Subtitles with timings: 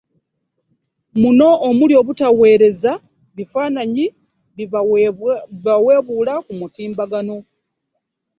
[1.21, 2.91] Muno omuli obutaweereza
[3.35, 4.05] bifaananyi
[5.63, 7.37] bibaweebuula ku Mitimbagano